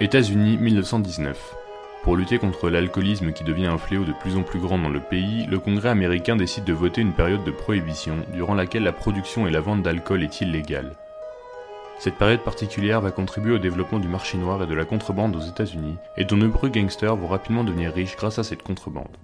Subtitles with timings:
[0.00, 1.54] États-Unis 1919.
[2.02, 4.98] Pour lutter contre l'alcoolisme qui devient un fléau de plus en plus grand dans le
[4.98, 9.46] pays, le Congrès américain décide de voter une période de prohibition durant laquelle la production
[9.46, 10.96] et la vente d'alcool est illégale.
[12.00, 15.40] Cette période particulière va contribuer au développement du marché noir et de la contrebande aux
[15.48, 19.16] États-Unis, et de nombreux gangsters vont rapidement devenir riches grâce à cette contrebande.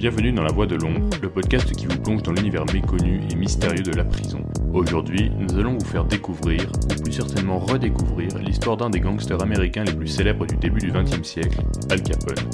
[0.00, 3.34] Bienvenue dans La Voix de l'Ombre, le podcast qui vous plonge dans l'univers méconnu et
[3.34, 4.42] mystérieux de la prison.
[4.72, 9.84] Aujourd'hui, nous allons vous faire découvrir, ou plus certainement redécouvrir, l'histoire d'un des gangsters américains
[9.84, 12.48] les plus célèbres du début du XXe siècle, Al Capone.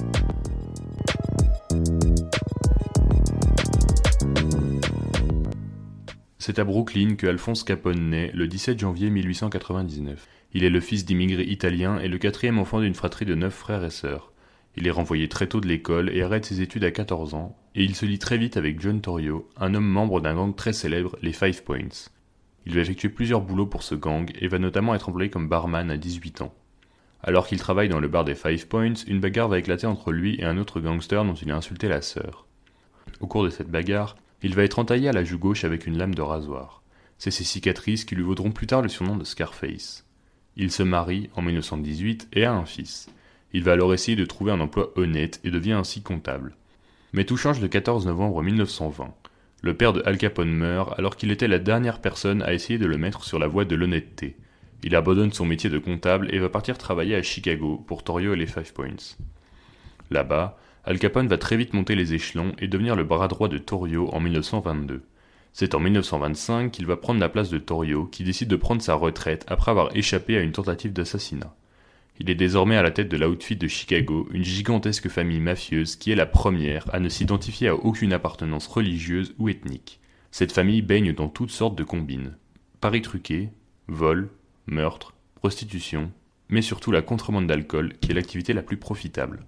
[6.38, 10.26] C'est à Brooklyn que Alphonse Capone naît le 17 janvier 1899.
[10.52, 13.84] Il est le fils d'immigrés italiens et le quatrième enfant d'une fratrie de neuf frères
[13.84, 14.32] et sœurs.
[14.76, 17.82] Il est renvoyé très tôt de l'école et arrête ses études à 14 ans, et
[17.82, 21.16] il se lie très vite avec John Torrio, un homme membre d'un gang très célèbre,
[21.22, 22.10] les Five Points.
[22.66, 25.90] Il va effectuer plusieurs boulots pour ce gang et va notamment être employé comme barman
[25.90, 26.54] à 18 ans.
[27.22, 30.36] Alors qu'il travaille dans le bar des Five Points, une bagarre va éclater entre lui
[30.38, 32.46] et un autre gangster dont il a insulté la sœur.
[33.20, 35.96] Au cours de cette bagarre, il va être entaillé à la joue gauche avec une
[35.96, 36.82] lame de rasoir.
[37.18, 40.04] C'est ces cicatrices qui lui vaudront plus tard le surnom de Scarface.
[40.56, 43.08] Il se marie en 1918 et a un fils.
[43.52, 46.54] Il va alors essayer de trouver un emploi honnête et devient ainsi comptable.
[47.12, 49.14] Mais tout change le 14 novembre 1920.
[49.62, 52.86] Le père de Al Capone meurt alors qu'il était la dernière personne à essayer de
[52.86, 54.36] le mettre sur la voie de l'honnêteté.
[54.82, 58.36] Il abandonne son métier de comptable et va partir travailler à Chicago pour Torio et
[58.36, 59.16] les Five Points.
[60.10, 63.58] Là-bas, Al Capone va très vite monter les échelons et devenir le bras droit de
[63.58, 65.02] Torio en 1922.
[65.52, 68.94] C'est en 1925 qu'il va prendre la place de Torio qui décide de prendre sa
[68.94, 71.52] retraite après avoir échappé à une tentative d'assassinat.
[72.18, 76.10] Il est désormais à la tête de l'outfit de Chicago, une gigantesque famille mafieuse qui
[76.10, 80.00] est la première à ne s'identifier à aucune appartenance religieuse ou ethnique.
[80.30, 82.36] Cette famille baigne dans toutes sortes de combines.
[82.80, 83.50] Paris truqués,
[83.88, 84.30] vol,
[84.66, 86.10] meurtre, prostitution,
[86.48, 89.44] mais surtout la contrebande d'alcool qui est l'activité la plus profitable.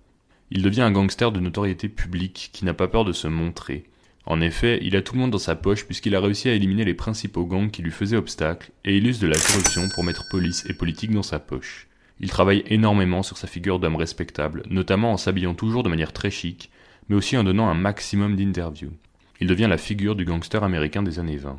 [0.51, 3.85] Il devient un gangster de notoriété publique qui n'a pas peur de se montrer.
[4.27, 6.85] En effet, il a tout le monde dans sa poche puisqu'il a réussi à éliminer
[6.85, 10.29] les principaux gangs qui lui faisaient obstacle et il use de la corruption pour mettre
[10.31, 11.89] police et politique dans sa poche.
[12.21, 16.31] Il travaille énormément sur sa figure d'homme respectable, notamment en s'habillant toujours de manière très
[16.31, 16.71] chic,
[17.09, 18.93] mais aussi en donnant un maximum d'interviews.
[19.41, 21.59] Il devient la figure du gangster américain des années 20.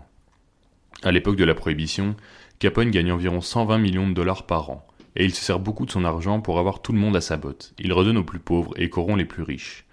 [1.04, 2.16] À l'époque de la prohibition,
[2.60, 5.92] Capone gagne environ 120 millions de dollars par an, et il se sert beaucoup de
[5.92, 7.74] son argent pour avoir tout le monde à sa botte.
[7.80, 9.86] Il redonne aux plus pauvres et corrompt les plus riches.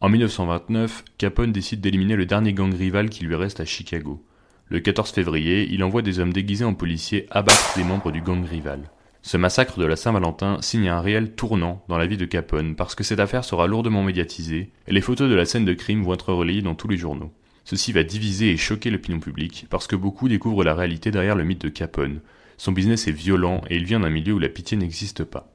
[0.00, 4.24] En 1929, Capone décide d'éliminer le dernier gang rival qui lui reste à Chicago.
[4.66, 8.44] Le 14 février, il envoie des hommes déguisés en policiers abattre les membres du gang
[8.44, 8.90] rival.
[9.28, 12.94] Ce massacre de la Saint-Valentin signe un réel tournant dans la vie de Capone parce
[12.94, 16.14] que cette affaire sera lourdement médiatisée et les photos de la scène de crime vont
[16.14, 17.30] être relayées dans tous les journaux.
[17.66, 21.44] Ceci va diviser et choquer l'opinion publique parce que beaucoup découvrent la réalité derrière le
[21.44, 22.20] mythe de Capone.
[22.56, 25.52] Son business est violent et il vient d'un milieu où la pitié n'existe pas.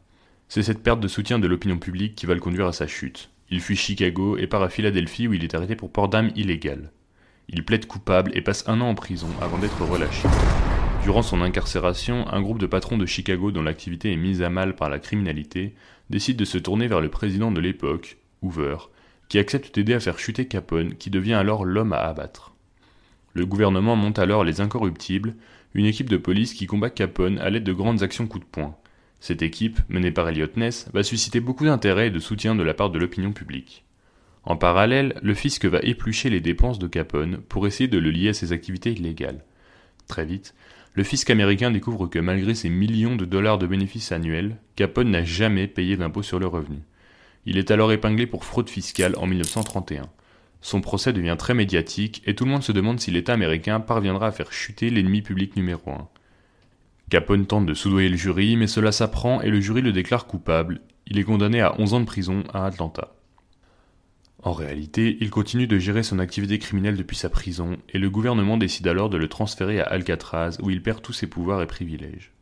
[0.50, 3.32] C'est cette perte de soutien de l'opinion publique qui va le conduire à sa chute.
[3.50, 6.92] Il fuit Chicago et part à Philadelphie où il est arrêté pour port d'armes illégal.
[7.50, 10.28] Il plaide coupable et passe un an en prison avant d'être relâché.
[11.04, 14.74] Durant son incarcération, un groupe de patrons de Chicago dont l'activité est mise à mal
[14.74, 15.76] par la criminalité
[16.10, 18.78] décide de se tourner vers le président de l'époque, Hoover,
[19.28, 22.56] qui accepte d'aider à faire chuter Capone, qui devient alors l'homme à abattre.
[23.34, 25.36] Le gouvernement monte alors les Incorruptibles,
[25.74, 28.78] une équipe de police qui combat Capone à l'aide de grandes actions coup de poing.
[29.20, 32.74] Cette équipe, menée par Elliot Ness, va susciter beaucoup d'intérêt et de soutien de la
[32.74, 33.84] part de l'opinion publique.
[34.46, 38.30] En parallèle, le fisc va éplucher les dépenses de Capone pour essayer de le lier
[38.30, 39.44] à ses activités illégales.
[40.08, 40.54] Très vite,
[40.96, 45.24] le fisc américain découvre que malgré ses millions de dollars de bénéfices annuels, Capone n'a
[45.24, 46.80] jamais payé d'impôt sur le revenu.
[47.46, 50.04] Il est alors épinglé pour fraude fiscale en 1931.
[50.62, 54.28] Son procès devient très médiatique et tout le monde se demande si l'État américain parviendra
[54.28, 56.08] à faire chuter l'ennemi public numéro un.
[57.10, 60.82] Capone tente de soudoyer le jury, mais cela s'apprend et le jury le déclare coupable.
[61.08, 63.14] Il est condamné à 11 ans de prison à Atlanta.
[64.46, 68.58] En réalité, il continue de gérer son activité criminelle depuis sa prison, et le gouvernement
[68.58, 72.34] décide alors de le transférer à Alcatraz, où il perd tous ses pouvoirs et privilèges.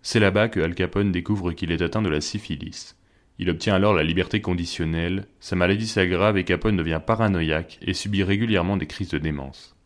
[0.00, 2.96] C'est là-bas que Al Capone découvre qu'il est atteint de la syphilis.
[3.38, 8.22] Il obtient alors la liberté conditionnelle, sa maladie s'aggrave et Capone devient paranoïaque et subit
[8.22, 9.76] régulièrement des crises de démence.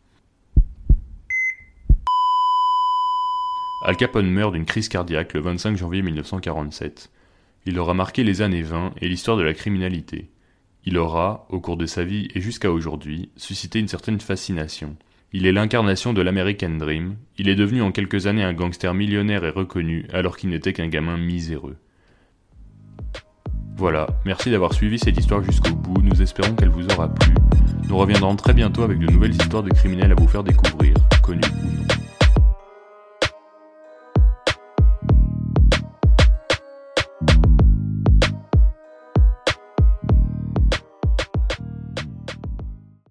[3.83, 7.11] Al Capone meurt d'une crise cardiaque le 25 janvier 1947.
[7.65, 10.29] Il aura marqué les années 20 et l'histoire de la criminalité.
[10.89, 14.95] Il aura, au cours de sa vie et jusqu'à aujourd'hui, suscité une certaine fascination.
[15.33, 19.43] Il est l'incarnation de l'American Dream, il est devenu en quelques années un gangster millionnaire
[19.43, 21.75] et reconnu alors qu'il n'était qu'un gamin miséreux.
[23.75, 27.33] Voilà, merci d'avoir suivi cette histoire jusqu'au bout, nous espérons qu'elle vous aura plu.
[27.89, 31.41] Nous reviendrons très bientôt avec de nouvelles histoires de criminels à vous faire découvrir, connus
[31.65, 31.96] ou non.